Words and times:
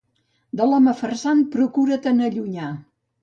De 0.61 0.65
l'home 0.69 0.93
farsant, 1.01 1.43
procura-te'n 1.57 2.23
allunyar. 2.31 2.73